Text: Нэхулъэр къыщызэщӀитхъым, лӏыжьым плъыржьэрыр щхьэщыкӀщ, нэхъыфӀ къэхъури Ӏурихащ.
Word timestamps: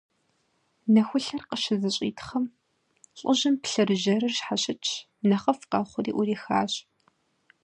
Нэхулъэр 0.93 1.41
къыщызэщӀитхъым, 1.49 2.45
лӏыжьым 3.19 3.55
плъыржьэрыр 3.63 4.33
щхьэщыкӀщ, 4.37 4.91
нэхъыфӀ 5.29 5.65
къэхъури 5.71 6.11
Ӏурихащ. 6.15 6.73